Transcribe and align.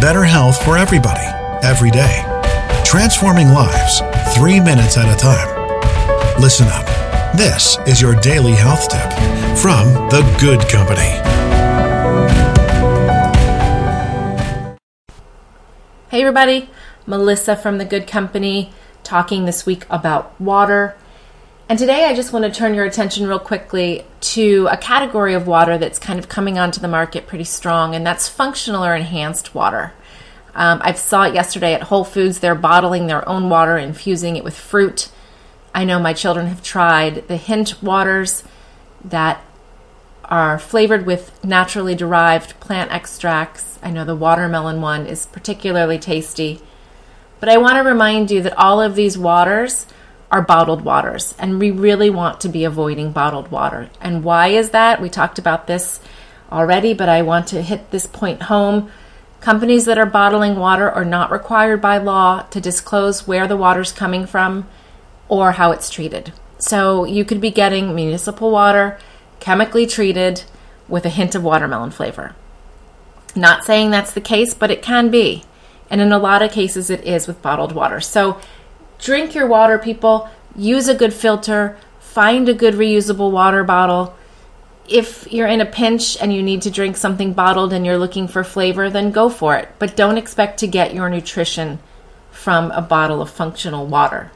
better 0.00 0.24
health 0.24 0.62
for 0.64 0.78
everybody, 0.78 1.26
every 1.62 1.90
day. 1.90 2.24
Transforming 2.84 3.48
lives, 3.48 4.00
three 4.34 4.58
minutes 4.58 4.96
at 4.96 5.14
a 5.14 5.16
time. 5.16 6.40
Listen 6.40 6.66
up. 6.68 6.86
This 7.36 7.78
is 7.86 8.00
your 8.00 8.14
daily 8.16 8.52
health 8.52 8.88
tip 8.88 9.12
from 9.58 9.92
The 10.08 10.22
Guud 10.40 10.68
Company. 10.70 11.20
Hey, 16.08 16.22
everybody. 16.22 16.70
Melissa 17.06 17.54
from 17.54 17.76
The 17.78 17.84
Guud 17.84 18.06
Company 18.06 18.72
talking 19.04 19.44
this 19.44 19.66
week 19.66 19.84
about 19.90 20.38
water. 20.40 20.96
And 21.70 21.78
today 21.78 22.06
I 22.06 22.16
just 22.16 22.32
want 22.32 22.44
to 22.44 22.50
turn 22.50 22.74
your 22.74 22.84
attention 22.84 23.28
real 23.28 23.38
quickly 23.38 24.04
to 24.22 24.66
a 24.72 24.76
category 24.76 25.34
of 25.34 25.46
water 25.46 25.78
that's 25.78 26.00
kind 26.00 26.18
of 26.18 26.28
coming 26.28 26.58
onto 26.58 26.80
the 26.80 26.88
market 26.88 27.28
pretty 27.28 27.44
strong, 27.44 27.94
and 27.94 28.04
that's 28.04 28.28
functional 28.28 28.84
or 28.84 28.96
enhanced 28.96 29.54
water. 29.54 29.92
Um, 30.52 30.80
I 30.82 30.94
saw 30.94 31.22
it 31.26 31.34
yesterday 31.34 31.72
at 31.74 31.82
Whole 31.82 32.02
Foods. 32.02 32.40
They're 32.40 32.56
bottling 32.56 33.06
their 33.06 33.26
own 33.28 33.48
water, 33.48 33.78
infusing 33.78 34.34
it 34.34 34.42
with 34.42 34.56
fruit. 34.56 35.12
I 35.72 35.84
know 35.84 36.00
my 36.00 36.12
children 36.12 36.48
have 36.48 36.60
tried 36.60 37.28
the 37.28 37.36
hint 37.36 37.80
waters 37.80 38.42
that 39.04 39.40
are 40.24 40.58
flavored 40.58 41.06
with 41.06 41.32
naturally 41.44 41.94
derived 41.94 42.58
plant 42.58 42.90
extracts. 42.90 43.78
I 43.80 43.92
know 43.92 44.04
the 44.04 44.16
watermelon 44.16 44.80
one 44.80 45.06
is 45.06 45.26
particularly 45.26 46.00
tasty. 46.00 46.62
But 47.38 47.48
I 47.48 47.58
want 47.58 47.76
to 47.76 47.88
remind 47.88 48.32
you 48.32 48.42
that 48.42 48.58
all 48.58 48.82
of 48.82 48.96
these 48.96 49.16
waters 49.16 49.86
are 50.30 50.42
bottled 50.42 50.82
waters, 50.82 51.34
and 51.38 51.58
we 51.58 51.70
really 51.70 52.08
want 52.08 52.40
to 52.40 52.48
be 52.48 52.64
avoiding 52.64 53.12
bottled 53.12 53.50
water. 53.50 53.90
And 54.00 54.22
why 54.22 54.48
is 54.48 54.70
that? 54.70 55.00
We 55.00 55.08
talked 55.08 55.38
about 55.38 55.66
this 55.66 56.00
already, 56.52 56.94
but 56.94 57.08
I 57.08 57.22
want 57.22 57.48
to 57.48 57.62
hit 57.62 57.90
this 57.90 58.06
point 58.06 58.42
home. 58.42 58.90
Companies 59.40 59.86
that 59.86 59.98
are 59.98 60.06
bottling 60.06 60.56
water 60.56 60.90
are 60.90 61.04
not 61.04 61.32
required 61.32 61.80
by 61.80 61.98
law 61.98 62.42
to 62.50 62.60
disclose 62.60 63.26
where 63.26 63.48
the 63.48 63.56
water's 63.56 63.90
coming 63.90 64.26
from 64.26 64.68
or 65.28 65.52
how 65.52 65.72
it's 65.72 65.90
treated. 65.90 66.32
So 66.58 67.04
you 67.04 67.24
could 67.24 67.40
be 67.40 67.50
getting 67.50 67.94
municipal 67.94 68.50
water, 68.50 68.98
chemically 69.40 69.86
treated, 69.86 70.44
with 70.88 71.06
a 71.06 71.10
hint 71.10 71.34
of 71.34 71.42
watermelon 71.42 71.90
flavor. 71.90 72.34
Not 73.34 73.64
saying 73.64 73.90
that's 73.90 74.12
the 74.12 74.20
case, 74.20 74.54
but 74.54 74.70
it 74.70 74.82
can 74.82 75.10
be. 75.10 75.44
And 75.88 76.00
in 76.00 76.12
a 76.12 76.18
lot 76.18 76.42
of 76.42 76.52
cases, 76.52 76.90
it 76.90 77.04
is 77.04 77.26
with 77.26 77.42
bottled 77.42 77.72
water. 77.72 78.00
So 78.00 78.40
drink 79.00 79.34
your 79.34 79.46
water, 79.46 79.78
people. 79.78 80.28
Use 80.54 80.88
a 80.88 80.94
good 80.94 81.12
filter. 81.12 81.76
Find 81.98 82.48
a 82.48 82.54
good 82.54 82.74
reusable 82.74 83.30
water 83.30 83.64
bottle. 83.64 84.14
If 84.88 85.32
you're 85.32 85.46
in 85.46 85.60
a 85.60 85.66
pinch 85.66 86.20
and 86.20 86.32
you 86.32 86.42
need 86.42 86.62
to 86.62 86.70
drink 86.70 86.96
something 86.96 87.32
bottled 87.32 87.72
and 87.72 87.86
you're 87.86 87.98
looking 87.98 88.26
for 88.26 88.42
flavor, 88.42 88.90
then 88.90 89.12
go 89.12 89.28
for 89.28 89.56
it. 89.56 89.68
But 89.78 89.96
don't 89.96 90.18
expect 90.18 90.58
to 90.58 90.66
get 90.66 90.94
your 90.94 91.08
nutrition 91.08 91.78
from 92.30 92.70
a 92.72 92.82
bottle 92.82 93.22
of 93.22 93.30
functional 93.30 93.86
water. 93.86 94.32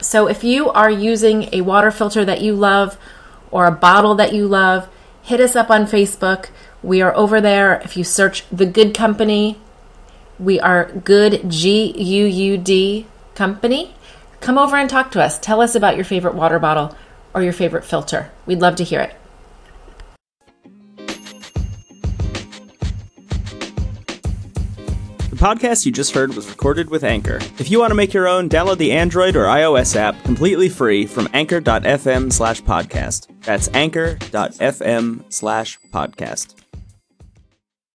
So 0.00 0.28
if 0.28 0.44
you 0.44 0.70
are 0.70 0.90
using 0.90 1.48
a 1.52 1.62
water 1.62 1.90
filter 1.90 2.24
that 2.24 2.40
you 2.40 2.54
love 2.54 2.98
or 3.50 3.66
a 3.66 3.72
bottle 3.72 4.14
that 4.16 4.32
you 4.32 4.46
love, 4.46 4.88
hit 5.22 5.40
us 5.40 5.56
up 5.56 5.70
on 5.70 5.86
Facebook. 5.86 6.50
We 6.82 7.02
are 7.02 7.14
over 7.16 7.40
there. 7.40 7.80
If 7.84 7.96
you 7.96 8.04
search 8.04 8.44
The 8.50 8.66
Guud 8.66 8.94
Company, 8.94 9.58
we 10.38 10.60
are 10.60 10.90
Good 10.92 11.50
G 11.50 11.92
U 11.96 12.24
U 12.24 12.58
D 12.58 13.06
Company. 13.34 13.94
Come 14.40 14.58
over 14.58 14.76
and 14.76 14.90
talk 14.90 15.12
to 15.12 15.22
us. 15.22 15.38
Tell 15.38 15.60
us 15.60 15.74
about 15.74 15.96
your 15.96 16.04
favorite 16.04 16.34
water 16.34 16.58
bottle 16.58 16.96
or 17.34 17.42
your 17.42 17.52
favorite 17.52 17.84
filter. 17.84 18.30
We'd 18.46 18.60
love 18.60 18.76
to 18.76 18.84
hear 18.84 19.00
it. 19.00 19.16
The 25.30 25.48
podcast 25.48 25.86
you 25.86 25.92
just 25.92 26.14
heard 26.14 26.34
was 26.34 26.48
recorded 26.48 26.90
with 26.90 27.02
Anchor. 27.02 27.38
If 27.58 27.70
you 27.70 27.80
want 27.80 27.90
to 27.90 27.96
make 27.96 28.12
your 28.12 28.28
own, 28.28 28.48
download 28.48 28.78
the 28.78 28.92
Android 28.92 29.34
or 29.34 29.46
iOS 29.46 29.96
app 29.96 30.22
completely 30.24 30.68
free 30.68 31.06
from 31.06 31.28
anchor.fm 31.32 32.32
slash 32.32 32.62
podcast. 32.62 33.28
That's 33.42 33.68
anchor.fm 33.74 35.24
slash 35.32 35.78
podcast. 35.92 36.61